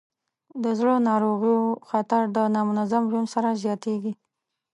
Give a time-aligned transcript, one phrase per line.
[0.63, 4.13] د زړه ناروغیو خطر د نامنظم ژوند سره زیاتېږي.